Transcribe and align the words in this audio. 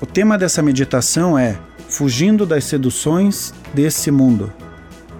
O 0.00 0.06
tema 0.06 0.38
dessa 0.38 0.62
meditação 0.62 1.36
é 1.36 1.58
Fugindo 1.88 2.46
das 2.46 2.62
seduções 2.64 3.52
desse 3.74 4.12
mundo. 4.12 4.52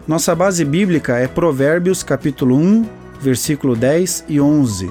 Nossa 0.07 0.37
base 0.37 0.65
bíblica 0.65 1.17
é 1.17 1.27
Provérbios 1.27 2.05
capítulo 2.05 2.55
1, 2.57 2.87
versículo 3.21 3.75
10 3.75 4.27
e 4.29 4.41
11. 4.41 4.89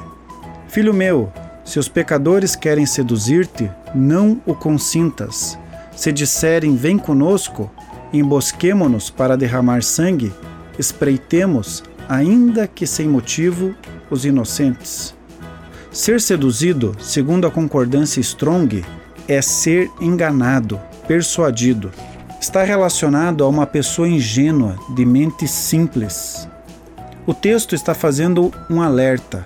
Filho 0.67 0.93
meu, 0.93 1.31
se 1.63 1.79
os 1.79 1.87
pecadores 1.87 2.53
querem 2.53 2.85
seduzir-te, 2.85 3.71
não 3.95 4.41
o 4.45 4.53
consintas. 4.53 5.57
Se 5.95 6.11
disserem 6.11 6.75
vem 6.75 6.97
conosco, 6.97 7.71
embosquemo-nos 8.11 9.09
para 9.09 9.37
derramar 9.37 9.83
sangue, 9.83 10.33
espreitemos, 10.77 11.81
ainda 12.09 12.67
que 12.67 12.85
sem 12.85 13.07
motivo, 13.07 13.73
os 14.09 14.25
inocentes. 14.25 15.15
Ser 15.91 16.19
seduzido, 16.19 16.93
segundo 16.99 17.47
a 17.47 17.51
concordância 17.51 18.19
Strong, 18.19 18.83
é 19.27 19.41
ser 19.41 19.91
enganado, 19.99 20.79
persuadido. 21.07 21.91
Está 22.39 22.63
relacionado 22.63 23.43
a 23.43 23.47
uma 23.47 23.65
pessoa 23.65 24.07
ingênua, 24.07 24.75
de 24.95 25.05
mente 25.05 25.47
simples. 25.47 26.47
O 27.25 27.33
texto 27.33 27.75
está 27.75 27.93
fazendo 27.93 28.53
um 28.69 28.81
alerta. 28.81 29.45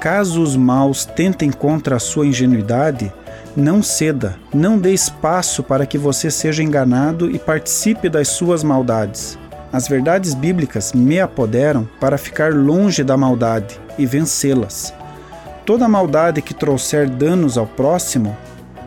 Caso 0.00 0.42
os 0.42 0.56
maus 0.56 1.04
tentem 1.04 1.50
contra 1.50 1.96
a 1.96 2.00
sua 2.00 2.26
ingenuidade, 2.26 3.12
não 3.54 3.82
ceda, 3.82 4.36
não 4.52 4.78
dê 4.78 4.92
espaço 4.92 5.62
para 5.62 5.84
que 5.84 5.98
você 5.98 6.30
seja 6.30 6.62
enganado 6.62 7.30
e 7.30 7.38
participe 7.38 8.08
das 8.08 8.28
suas 8.28 8.64
maldades. 8.64 9.38
As 9.72 9.86
verdades 9.86 10.34
bíblicas 10.34 10.92
me 10.92 11.20
apoderam 11.20 11.88
para 12.00 12.18
ficar 12.18 12.52
longe 12.52 13.04
da 13.04 13.16
maldade 13.16 13.78
e 13.98 14.06
vencê-las. 14.06 14.92
Toda 15.64 15.86
maldade 15.86 16.42
que 16.42 16.54
trouxer 16.54 17.08
danos 17.08 17.56
ao 17.56 17.66
próximo 17.66 18.36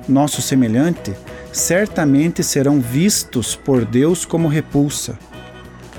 nosso 0.08 0.42
semelhante, 0.42 1.14
certamente 1.52 2.44
serão 2.44 2.80
vistos 2.80 3.56
por 3.56 3.86
Deus 3.86 4.26
como 4.26 4.48
repulsa. 4.48 5.18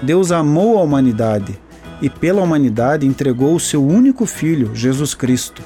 Deus 0.03 0.33
amou 0.33 0.79
a 0.79 0.83
humanidade 0.83 1.59
e 2.03 2.11
pela 2.11 2.43
humanidade 2.43 3.07
entregou 3.07 3.55
o 3.55 3.61
seu 3.61 3.85
único 3.85 4.27
filho, 4.27 4.75
Jesus 4.75 5.15
Cristo. 5.15 5.63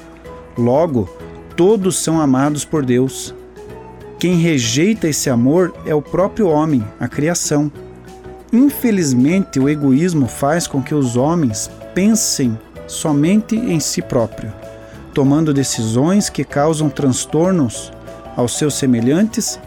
Logo, 0.57 1.09
todos 1.55 1.97
são 1.97 2.21
amados 2.21 2.63
por 2.63 2.85
Deus. 2.85 3.33
Quem 4.19 4.35
rejeita 4.35 5.07
esse 5.07 5.29
amor 5.29 5.73
é 5.85 5.95
o 5.95 6.01
próprio 6.01 6.47
homem, 6.47 6.83
a 6.99 7.07
criação. 7.07 7.71
Infelizmente, 8.51 9.59
o 9.59 9.69
egoísmo 9.69 10.27
faz 10.27 10.67
com 10.67 10.81
que 10.81 10.93
os 10.93 11.15
homens 11.15 11.69
pensem 11.93 12.57
somente 12.87 13.55
em 13.55 13.79
si 13.79 14.01
próprio, 14.01 14.51
tomando 15.13 15.53
decisões 15.53 16.29
que 16.29 16.43
causam 16.43 16.89
transtornos 16.89 17.91
aos 18.35 18.57
seus 18.57 18.75
semelhantes, 18.75 19.59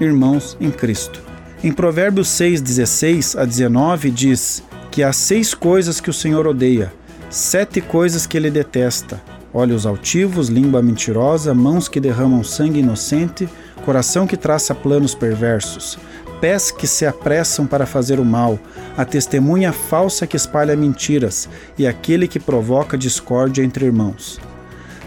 irmãos 0.00 0.56
em 0.60 0.70
Cristo. 0.70 1.22
Em 1.62 1.72
Provérbios 1.72 2.28
6, 2.28 2.60
16 2.60 3.36
a 3.36 3.44
19 3.44 4.10
diz 4.10 4.62
que 4.90 5.02
há 5.02 5.12
seis 5.12 5.54
coisas 5.54 6.00
que 6.00 6.10
o 6.10 6.12
Senhor 6.12 6.46
odeia, 6.46 6.92
sete 7.30 7.80
coisas 7.80 8.26
que 8.26 8.36
ele 8.36 8.50
detesta: 8.50 9.20
olhos 9.52 9.86
altivos, 9.86 10.48
língua 10.48 10.82
mentirosa, 10.82 11.54
mãos 11.54 11.88
que 11.88 12.00
derramam 12.00 12.44
sangue 12.44 12.80
inocente, 12.80 13.48
coração 13.84 14.26
que 14.26 14.36
traça 14.36 14.74
planos 14.74 15.14
perversos, 15.14 15.98
pés 16.40 16.70
que 16.70 16.86
se 16.86 17.06
apressam 17.06 17.66
para 17.66 17.86
fazer 17.86 18.20
o 18.20 18.24
mal, 18.24 18.58
a 18.96 19.04
testemunha 19.04 19.72
falsa 19.72 20.26
que 20.26 20.36
espalha 20.36 20.76
mentiras 20.76 21.48
e 21.78 21.86
aquele 21.86 22.28
que 22.28 22.38
provoca 22.38 22.98
discórdia 22.98 23.62
entre 23.62 23.86
irmãos. 23.86 24.38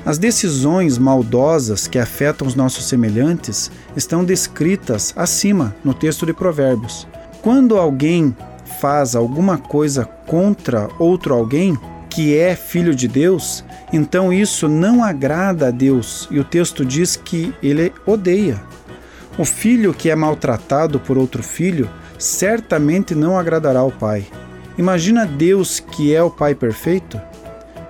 As 0.10 0.18
decisões 0.18 0.98
maldosas 0.98 1.86
que 1.86 2.00
afetam 2.00 2.48
os 2.48 2.56
nossos 2.56 2.86
semelhantes 2.86 3.70
estão 3.96 4.26
descritas 4.26 5.14
acima 5.16 5.76
no 5.84 5.94
texto 5.94 6.26
de 6.26 6.34
Provérbios. 6.34 7.08
Quando 7.44 7.78
alguém 7.78 8.36
faz 8.82 9.16
alguma 9.16 9.60
coisa 9.60 10.06
contra 10.26 10.90
outro 10.98 11.36
alguém 11.36 11.78
que 12.10 12.36
é 12.36 12.56
filho 12.56 12.96
de 12.96 13.08
Deus, 13.08 13.64
então 13.94 14.34
isso 14.34 14.68
não 14.68 15.04
agrada 15.04 15.68
a 15.68 15.72
Deus 15.72 16.28
e 16.32 16.40
o 16.40 16.44
texto 16.44 16.84
diz 16.84 17.16
que 17.16 17.54
ele 17.62 17.94
odeia. 18.04 18.60
O 19.38 19.46
filho 19.46 19.94
que 19.94 20.10
é 20.10 20.16
maltratado 20.16 21.00
por 21.00 21.20
outro 21.20 21.44
filho 21.44 21.88
certamente 22.18 23.14
não 23.14 23.38
agradará 23.38 23.82
ao 23.82 23.92
pai. 23.92 24.26
Imagina 24.76 25.28
Deus 25.28 25.80
que 25.80 26.16
é 26.16 26.24
o 26.24 26.32
pai 26.32 26.56
perfeito? 26.56 27.22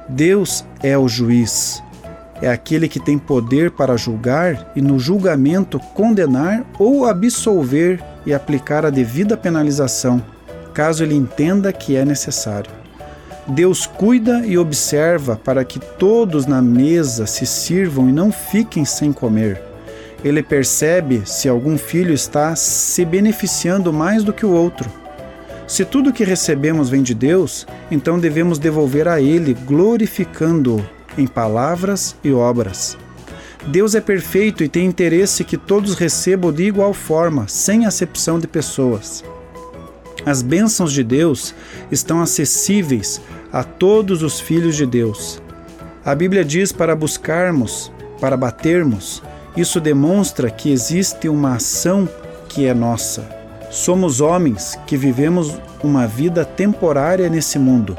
Deus 0.09 0.65
é 0.83 0.97
o 0.97 1.07
juiz 1.07 1.81
é 2.41 2.49
aquele 2.49 2.87
que 2.87 2.99
tem 2.99 3.17
poder 3.17 3.71
para 3.71 3.97
julgar 3.97 4.71
e, 4.75 4.81
no 4.81 4.97
julgamento, 4.97 5.79
condenar 5.93 6.65
ou 6.77 7.05
absolver 7.05 8.01
e 8.25 8.33
aplicar 8.33 8.85
a 8.85 8.89
devida 8.89 9.35
penalização, 9.35 10.23
caso 10.73 11.03
ele 11.03 11.15
entenda 11.15 11.73
que 11.73 11.95
é 11.95 12.05
necessário. 12.05 12.71
Deus 13.47 13.85
cuida 13.85 14.45
e 14.45 14.57
observa 14.57 15.35
para 15.35 15.65
que 15.65 15.79
todos 15.79 16.45
na 16.45 16.61
mesa 16.61 17.25
se 17.25 17.45
sirvam 17.45 18.07
e 18.07 18.11
não 18.11 18.31
fiquem 18.31 18.85
sem 18.85 19.11
comer. 19.11 19.61
Ele 20.23 20.43
percebe 20.43 21.23
se 21.25 21.49
algum 21.49 21.77
filho 21.77 22.13
está 22.13 22.55
se 22.55 23.03
beneficiando 23.03 23.91
mais 23.91 24.23
do 24.23 24.33
que 24.33 24.45
o 24.45 24.51
outro. 24.51 24.89
Se 25.65 25.83
tudo 25.85 26.13
que 26.13 26.23
recebemos 26.23 26.89
vem 26.89 27.01
de 27.01 27.13
Deus, 27.13 27.65
então 27.89 28.19
devemos 28.19 28.59
devolver 28.59 29.07
a 29.07 29.21
Ele, 29.21 29.53
glorificando-o 29.53 30.98
em 31.19 31.27
palavras 31.27 32.15
e 32.23 32.31
obras. 32.31 32.97
Deus 33.67 33.93
é 33.93 33.99
perfeito 33.99 34.63
e 34.63 34.69
tem 34.69 34.85
interesse 34.85 35.43
que 35.43 35.57
todos 35.57 35.95
recebam 35.95 36.51
de 36.51 36.63
igual 36.63 36.93
forma, 36.93 37.47
sem 37.47 37.85
acepção 37.85 38.39
de 38.39 38.47
pessoas. 38.47 39.23
As 40.25 40.41
bênçãos 40.41 40.93
de 40.93 41.03
Deus 41.03 41.53
estão 41.91 42.21
acessíveis 42.21 43.21
a 43.51 43.63
todos 43.63 44.23
os 44.23 44.39
filhos 44.39 44.75
de 44.75 44.85
Deus. 44.85 45.41
A 46.05 46.15
Bíblia 46.15 46.45
diz 46.45 46.71
para 46.71 46.95
buscarmos, 46.95 47.91
para 48.21 48.37
batermos. 48.37 49.21
Isso 49.57 49.81
demonstra 49.81 50.49
que 50.49 50.71
existe 50.71 51.27
uma 51.27 51.55
ação 51.55 52.07
que 52.47 52.65
é 52.65 52.73
nossa. 52.73 53.27
Somos 53.69 54.21
homens 54.21 54.79
que 54.87 54.95
vivemos 54.95 55.59
uma 55.83 56.07
vida 56.07 56.45
temporária 56.45 57.29
nesse 57.29 57.59
mundo 57.59 57.97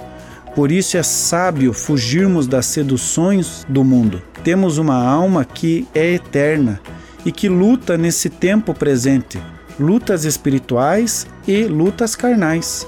por 0.54 0.72
isso 0.72 0.96
é 0.96 1.02
sábio 1.02 1.72
fugirmos 1.72 2.46
das 2.46 2.66
seduções 2.66 3.64
do 3.68 3.84
mundo. 3.84 4.20
Temos 4.42 4.78
uma 4.78 4.96
alma 4.96 5.44
que 5.44 5.86
é 5.94 6.14
eterna 6.14 6.80
e 7.24 7.30
que 7.30 7.48
luta 7.48 7.96
nesse 7.96 8.28
tempo 8.28 8.74
presente, 8.74 9.38
lutas 9.78 10.24
espirituais 10.24 11.26
e 11.46 11.64
lutas 11.64 12.16
carnais. 12.16 12.86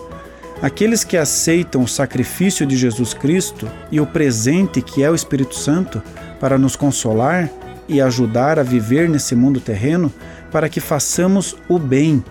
Aqueles 0.61 1.05
que 1.05 1.17
aceitam 1.17 1.83
o 1.83 1.89
sacrifício 1.89 2.65
de 2.67 2.77
Jesus 2.77 3.15
Cristo 3.15 3.69
e 3.91 4.01
o 4.01 4.07
presente 4.07 4.81
que 4.81 5.03
é 5.03 5.11
o 5.11 5.15
Espírito 5.15 5.55
Santo 5.55 6.03
para 6.41 6.59
nos 6.59 6.77
consolar 6.77 7.51
e 7.89 8.01
ajudar 8.01 8.59
a 8.59 8.63
viver 8.63 9.09
nesse 9.09 9.35
mundo 9.35 9.61
terreno, 9.61 10.13
para 10.51 10.69
que 10.69 10.81
façamos 10.81 11.57
o 11.69 11.79
bem. 11.79 12.25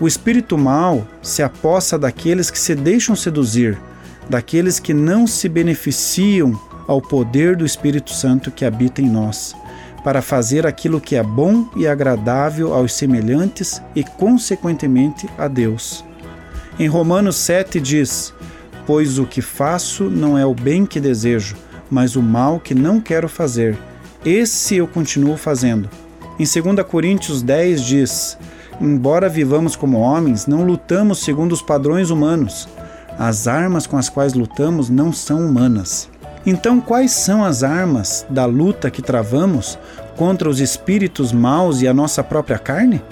O 0.00 0.06
espírito 0.06 0.56
mal 0.56 1.06
se 1.20 1.42
apossa 1.42 1.98
daqueles 1.98 2.50
que 2.50 2.58
se 2.58 2.74
deixam 2.74 3.16
seduzir 3.16 3.76
daqueles 4.28 4.78
que 4.78 4.92
não 4.92 5.26
se 5.26 5.48
beneficiam 5.48 6.58
ao 6.86 7.00
poder 7.00 7.56
do 7.56 7.64
Espírito 7.64 8.12
Santo 8.12 8.50
que 8.50 8.64
habita 8.64 9.00
em 9.00 9.08
nós, 9.08 9.54
para 10.04 10.22
fazer 10.22 10.66
aquilo 10.66 11.00
que 11.00 11.16
é 11.16 11.22
bom 11.22 11.68
e 11.76 11.86
agradável 11.86 12.72
aos 12.72 12.92
semelhantes 12.92 13.82
e, 13.94 14.02
consequentemente, 14.04 15.28
a 15.36 15.48
Deus. 15.48 16.04
Em 16.78 16.86
Romanos 16.86 17.36
7 17.36 17.80
diz: 17.80 18.32
Pois 18.86 19.18
o 19.18 19.26
que 19.26 19.42
faço 19.42 20.04
não 20.04 20.38
é 20.38 20.46
o 20.46 20.54
bem 20.54 20.86
que 20.86 21.00
desejo, 21.00 21.56
mas 21.90 22.16
o 22.16 22.22
mal 22.22 22.60
que 22.60 22.74
não 22.74 23.00
quero 23.00 23.28
fazer. 23.28 23.76
Esse 24.24 24.76
eu 24.76 24.86
continuo 24.86 25.36
fazendo. 25.36 25.88
Em 26.38 26.44
2 26.44 26.86
Coríntios 26.86 27.42
10 27.42 27.84
diz: 27.84 28.38
Embora 28.80 29.28
vivamos 29.28 29.74
como 29.74 29.98
homens, 29.98 30.46
não 30.46 30.64
lutamos 30.64 31.18
segundo 31.18 31.52
os 31.52 31.60
padrões 31.60 32.10
humanos 32.10 32.68
as 33.18 33.48
armas 33.48 33.86
com 33.86 33.96
as 33.96 34.08
quais 34.08 34.34
lutamos 34.34 34.88
não 34.88 35.12
são 35.12 35.44
humanas. 35.44 36.08
Então, 36.46 36.80
quais 36.80 37.10
são 37.10 37.44
as 37.44 37.64
armas 37.64 38.24
da 38.30 38.46
luta 38.46 38.90
que 38.90 39.02
travamos 39.02 39.78
contra 40.16 40.48
os 40.48 40.60
espíritos 40.60 41.32
maus 41.32 41.82
e 41.82 41.88
a 41.88 41.92
nossa 41.92 42.22
própria 42.22 42.58
carne? 42.58 43.02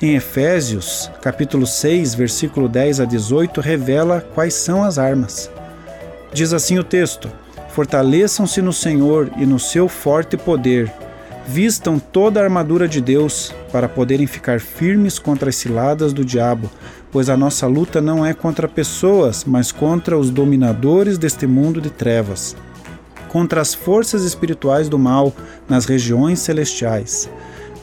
Em 0.00 0.16
Efésios, 0.16 1.10
capítulo 1.20 1.66
6, 1.66 2.14
versículo 2.14 2.68
10 2.68 3.00
a 3.00 3.04
18, 3.04 3.60
revela 3.60 4.20
quais 4.34 4.54
são 4.54 4.82
as 4.82 4.98
armas. 4.98 5.50
Diz 6.32 6.52
assim 6.52 6.78
o 6.78 6.82
texto: 6.82 7.30
Fortaleçam-se 7.68 8.60
no 8.60 8.72
Senhor 8.72 9.30
e 9.36 9.46
no 9.46 9.58
seu 9.58 9.86
forte 9.88 10.36
poder. 10.36 10.92
Vistam 11.46 11.98
toda 11.98 12.40
a 12.40 12.44
armadura 12.44 12.88
de 12.88 13.00
Deus 13.00 13.54
para 13.70 13.88
poderem 13.88 14.26
ficar 14.26 14.60
firmes 14.60 15.18
contra 15.18 15.50
as 15.50 15.56
ciladas 15.56 16.12
do 16.12 16.24
diabo, 16.24 16.70
pois 17.12 17.28
a 17.28 17.36
nossa 17.36 17.66
luta 17.66 18.00
não 18.00 18.24
é 18.24 18.32
contra 18.32 18.66
pessoas, 18.66 19.44
mas 19.44 19.70
contra 19.70 20.18
os 20.18 20.30
dominadores 20.30 21.18
deste 21.18 21.46
mundo 21.46 21.78
de 21.78 21.90
trevas, 21.90 22.56
contra 23.28 23.60
as 23.60 23.74
forças 23.74 24.24
espirituais 24.24 24.88
do 24.88 24.98
mal 24.98 25.32
nas 25.68 25.84
regiões 25.84 26.40
celestiais. 26.40 27.30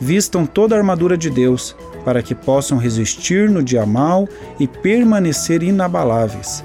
Vistam 0.02 0.46
toda 0.46 0.76
a 0.76 0.80
armadura 0.80 1.16
de 1.16 1.30
Deus, 1.30 1.76
para 2.04 2.24
que 2.24 2.34
possam 2.34 2.78
resistir 2.78 3.50
no 3.50 3.62
dia 3.62 3.86
mal 3.86 4.28
e 4.60 4.68
permanecer 4.68 5.62
inabaláveis. 5.62 6.64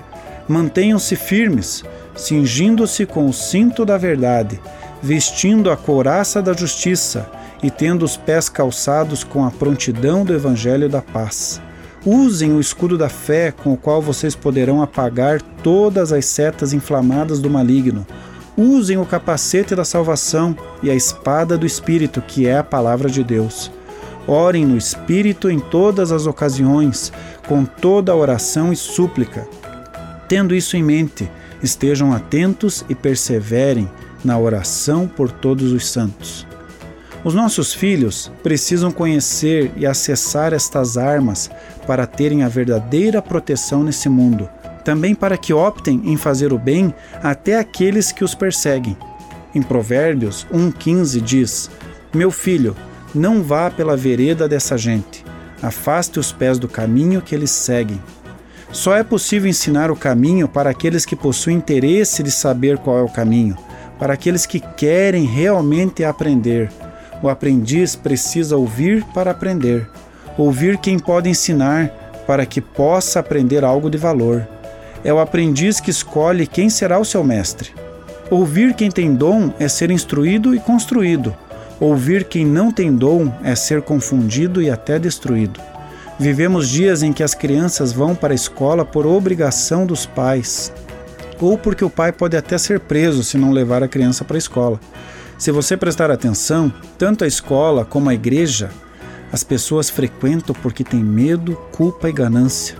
Mantenham-se 0.49 1.17
firmes, 1.17 1.85
cingindo-se 2.17 3.05
com 3.05 3.29
o 3.29 3.33
cinto 3.33 3.85
da 3.85 3.99
verdade, 3.99 4.61
vestindo 5.03 5.71
a 5.71 5.77
couraça 5.77 6.41
da 6.41 6.53
justiça 6.53 7.29
e 7.63 7.71
tendo 7.71 8.05
os 8.05 8.17
pés 8.17 8.49
calçados 8.49 9.25
com 9.25 9.45
a 9.45 9.51
prontidão 9.51 10.25
do 10.25 10.33
evangelho 10.33 10.89
da 10.89 11.03
paz. 11.03 11.61
Usem 12.07 12.53
o 12.53 12.61
escudo 12.61 12.99
da 12.99 13.09
fé, 13.09 13.51
com 13.51 13.73
o 13.73 13.77
qual 13.79 14.03
vocês 14.03 14.35
poderão 14.35 14.83
apagar 14.83 15.41
todas 15.41 16.13
as 16.13 16.27
setas 16.27 16.75
inflamadas 16.75 17.41
do 17.41 17.49
maligno. 17.49 18.07
Usem 18.57 18.99
o 18.99 19.07
capacete 19.07 19.75
da 19.75 19.87
salvação 19.87 20.55
e 20.83 20.91
a 20.91 20.95
espada 20.95 21.57
do 21.57 21.65
Espírito, 21.65 22.21
que 22.21 22.47
é 22.47 22.59
a 22.59 22.65
palavra 22.65 23.09
de 23.09 23.25
Deus. 23.25 23.71
Orem 24.27 24.67
no 24.67 24.77
Espírito 24.77 25.51
em 25.51 25.59
todas 25.59 26.13
as 26.13 26.27
ocasiões, 26.27 27.11
com 27.49 27.65
toda 27.65 28.13
a 28.13 28.17
oração 28.17 28.71
e 28.71 28.77
súplica. 28.77 29.49
Tendo 30.29 30.55
isso 30.55 30.77
em 30.77 30.83
mente, 30.83 31.31
estejam 31.63 32.13
atentos 32.13 32.85
e 32.87 32.95
perseverem 32.95 33.91
na 34.23 34.39
oração 34.39 35.09
por 35.09 35.31
todos 35.31 35.73
os 35.73 35.87
santos. 35.87 36.47
Os 37.25 37.35
nossos 37.35 37.73
filhos 37.73 38.31
precisam 38.43 38.93
conhecer 38.93 39.73
e 39.77 39.87
acessar 39.87 40.53
estas 40.53 40.99
armas 40.99 41.51
para 41.87 42.07
terem 42.07 42.43
a 42.43 42.49
verdadeira 42.49 43.23
proteção 43.23 43.83
nesse 43.83 44.09
mundo 44.09 44.49
também 44.85 45.15
para 45.15 45.37
que 45.37 45.53
optem 45.53 46.03
em 46.05 46.17
fazer 46.17 46.53
o 46.53 46.59
bem 46.59 46.95
até 47.23 47.59
aqueles 47.59 48.13
que 48.13 48.23
os 48.23 48.35
perseguem. 48.35 48.97
Em 49.55 49.63
Provérbios 49.63 50.47
1,15 50.53 51.21
diz: 51.21 51.71
Meu 52.13 52.31
filho, 52.31 52.77
não 53.15 53.43
vá 53.43 53.71
pela 53.71 53.97
vereda 53.97 54.47
dessa 54.47 54.77
gente, 54.77 55.25
afaste 55.63 56.19
os 56.19 56.31
pés 56.31 56.59
do 56.59 56.69
caminho 56.69 57.23
que 57.23 57.35
eles 57.35 57.51
seguem. 57.51 58.01
Só 58.71 58.95
é 58.95 59.05
possível 59.05 59.49
ensinar 59.49 59.91
o 59.91 59.97
caminho 59.97 60.49
para 60.49 60.69
aqueles 60.69 61.07
que 61.07 61.17
possuem 61.17 61.57
interesse 61.57 62.23
de 62.23 62.31
saber 62.31 62.77
qual 62.79 62.99
é 62.99 63.03
o 63.03 63.09
caminho, 63.09 63.57
para 63.99 64.15
aqueles 64.15 64.45
que 64.45 64.59
querem 64.59 65.25
realmente 65.25 66.05
aprender. 66.05 66.69
O 67.23 67.29
aprendiz 67.29 67.97
precisa 67.97 68.57
ouvir 68.57 69.05
para 69.15 69.31
aprender, 69.31 69.89
ouvir 70.37 70.79
quem 70.79 70.99
pode 70.99 71.29
ensinar 71.29 71.89
para 72.27 72.47
que 72.47 72.61
possa 72.61 73.21
aprender 73.21 73.65
algo 73.65 73.89
de 73.89 73.99
valor. 73.99 74.47
É 75.05 75.13
o 75.13 75.19
aprendiz 75.19 75.81
que 75.81 75.91
escolhe 75.91 76.47
quem 76.47 76.71
será 76.71 76.99
o 76.99 77.05
seu 77.05 77.23
mestre. 77.23 77.73
Ouvir 78.31 78.75
quem 78.75 78.91
tem 78.91 79.15
dom 79.15 79.53
é 79.59 79.69
ser 79.69 79.91
instruído 79.91 80.55
e 80.55 80.59
construído. 80.59 81.35
Ouvir 81.79 82.25
quem 82.25 82.47
não 82.47 82.71
tem 82.71 82.93
dom 82.93 83.33
é 83.43 83.55
ser 83.55 83.83
confundido 83.83 84.63
e 84.63 84.71
até 84.71 84.99
destruído. 84.99 85.61
Vivemos 86.19 86.69
dias 86.69 87.03
em 87.03 87.13
que 87.13 87.23
as 87.23 87.35
crianças 87.35 87.93
vão 87.93 88.15
para 88.15 88.33
a 88.33 88.35
escola 88.35 88.85
por 88.85 89.05
obrigação 89.05 89.85
dos 89.85 90.07
pais, 90.07 90.73
ou 91.41 91.59
porque 91.59 91.85
o 91.85 91.91
pai 91.91 92.13
pode 92.13 92.37
até 92.37 92.57
ser 92.57 92.81
preso 92.81 93.25
se 93.25 93.37
não 93.37 93.51
levar 93.51 93.83
a 93.83 93.89
criança 93.89 94.25
para 94.25 94.37
a 94.37 94.39
escola. 94.39 94.81
Se 95.37 95.51
você 95.51 95.77
prestar 95.77 96.11
atenção, 96.11 96.73
tanto 96.97 97.25
a 97.25 97.27
escola 97.27 97.85
como 97.85 98.09
a 98.09 98.15
igreja, 98.15 98.71
as 99.33 99.43
pessoas 99.43 99.91
frequentam 99.91 100.55
porque 100.63 100.85
têm 100.85 101.03
medo, 101.03 101.57
culpa 101.73 102.09
e 102.09 102.13
ganância. 102.13 102.77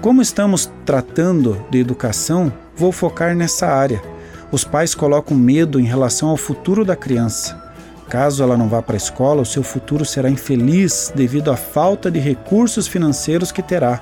Como 0.00 0.22
estamos 0.22 0.72
tratando 0.86 1.64
de 1.70 1.78
educação, 1.78 2.50
vou 2.74 2.92
focar 2.92 3.36
nessa 3.36 3.66
área. 3.66 4.02
Os 4.50 4.64
pais 4.64 4.94
colocam 4.94 5.36
medo 5.36 5.78
em 5.78 5.84
relação 5.84 6.30
ao 6.30 6.36
futuro 6.36 6.84
da 6.84 6.96
criança. 6.96 7.60
Caso 8.08 8.42
ela 8.42 8.56
não 8.56 8.68
vá 8.68 8.82
para 8.82 8.96
a 8.96 8.96
escola, 8.96 9.42
o 9.42 9.46
seu 9.46 9.62
futuro 9.62 10.04
será 10.04 10.30
infeliz 10.30 11.12
devido 11.14 11.50
à 11.50 11.56
falta 11.56 12.10
de 12.10 12.18
recursos 12.18 12.88
financeiros 12.88 13.52
que 13.52 13.62
terá, 13.62 14.00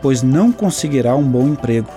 pois 0.00 0.22
não 0.22 0.52
conseguirá 0.52 1.14
um 1.16 1.24
bom 1.24 1.48
emprego. 1.48 1.90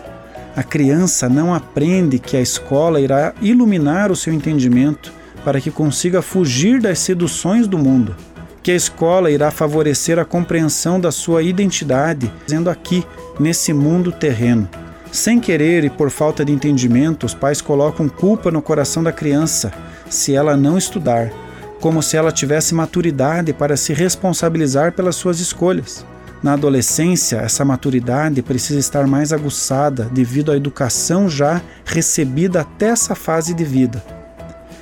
A 0.56 0.64
criança 0.64 1.30
não 1.30 1.54
aprende 1.54 2.18
que 2.18 2.36
a 2.36 2.42
escola 2.42 3.00
irá 3.00 3.34
iluminar 3.42 4.12
o 4.12 4.16
seu 4.16 4.34
entendimento 4.34 5.14
para 5.46 5.62
que 5.62 5.70
consiga 5.70 6.24
fugir 6.24 6.82
das 6.82 6.98
seduções 6.98 7.68
do 7.68 7.78
mundo. 7.78 8.16
Que 8.64 8.72
a 8.72 8.76
escola 8.76 9.30
irá 9.30 9.52
favorecer 9.52 10.18
a 10.18 10.26
compreensão 10.26 11.00
da 11.00 11.12
sua 11.12 11.44
identidade, 11.44 12.32
dizendo 12.46 12.68
aqui 12.68 13.06
nesse 13.40 13.72
mundo 13.72 14.12
terreno. 14.12 14.68
Sem 15.12 15.40
querer 15.40 15.84
e 15.84 15.90
por 15.90 16.10
falta 16.10 16.44
de 16.44 16.52
entendimento, 16.52 17.28
os 17.28 17.36
pais 17.36 17.62
colocam 17.62 18.10
culpa 18.10 18.50
no 18.50 18.62
coração 18.62 19.04
da 19.04 19.12
criança 19.12 19.72
se 20.10 20.34
ela 20.34 20.58
não 20.58 20.78
estudar, 20.78 21.32
como 21.80 22.02
se 22.02 22.18
ela 22.18 22.32
tivesse 22.32 22.74
maturidade 22.74 23.54
para 23.54 23.78
se 23.78 23.94
responsabilizar 23.94 24.94
pelas 24.94 25.16
suas 25.16 25.40
escolhas. 25.40 26.04
Na 26.42 26.54
adolescência, 26.54 27.38
essa 27.38 27.64
maturidade 27.64 28.42
precisa 28.42 28.80
estar 28.80 29.08
mais 29.08 29.32
aguçada 29.32 30.10
devido 30.12 30.52
à 30.52 30.58
educação 30.58 31.30
já 31.30 31.62
recebida 31.86 32.62
até 32.62 32.88
essa 32.88 33.16
fase 33.16 33.54
de 33.54 33.64
vida. 33.64 34.15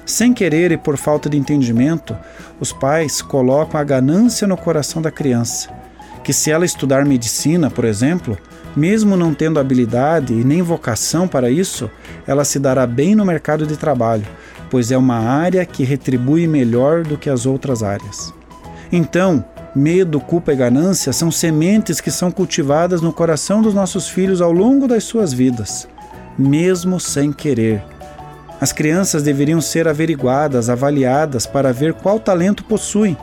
Sem 0.05 0.33
querer 0.33 0.71
e 0.71 0.77
por 0.77 0.97
falta 0.97 1.29
de 1.29 1.37
entendimento, 1.37 2.15
os 2.59 2.73
pais 2.73 3.21
colocam 3.21 3.79
a 3.79 3.83
ganância 3.83 4.47
no 4.47 4.57
coração 4.57 5.01
da 5.01 5.11
criança 5.11 5.83
que 6.23 6.33
se 6.33 6.49
ela 6.49 6.65
estudar 6.65 7.05
medicina, 7.05 7.69
por 7.69 7.83
exemplo, 7.85 8.37
mesmo 8.75 9.17
não 9.17 9.33
tendo 9.33 9.59
habilidade 9.59 10.33
e 10.33 10.43
nem 10.43 10.61
vocação 10.61 11.27
para 11.27 11.51
isso, 11.51 11.91
ela 12.25 12.45
se 12.45 12.57
dará 12.57 12.87
bem 12.87 13.13
no 13.13 13.25
mercado 13.25 13.67
de 13.67 13.77
trabalho, 13.77 14.25
pois 14.69 14.91
é 14.91 14.97
uma 14.97 15.17
área 15.17 15.65
que 15.65 15.83
retribui 15.83 16.47
melhor 16.47 17.03
do 17.03 17.17
que 17.17 17.29
as 17.29 17.45
outras 17.45 17.83
áreas. 17.83 18.33
Então, 18.91 19.43
medo, 19.75 20.19
culpa 20.19 20.53
e 20.53 20.55
ganância 20.55 21.11
são 21.11 21.29
sementes 21.29 21.99
que 21.99 22.09
são 22.09 22.31
cultivadas 22.31 23.01
no 23.01 23.11
coração 23.11 23.61
dos 23.61 23.73
nossos 23.73 24.07
filhos 24.07 24.41
ao 24.41 24.51
longo 24.51 24.87
das 24.87 25.03
suas 25.03 25.33
vidas, 25.33 25.87
mesmo 26.37 26.99
sem 26.99 27.33
querer. 27.33 27.92
As 28.63 28.71
crianças 28.71 29.21
deveriam 29.23 29.59
ser 29.59 29.89
averiguadas, 29.89 30.69
avaliadas 30.69 31.45
para 31.45 31.73
ver 31.73 31.93
qual 31.93 32.17
talento 32.17 32.63
possuem 32.63 33.17